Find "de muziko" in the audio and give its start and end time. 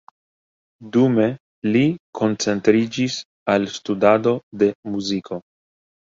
4.63-5.39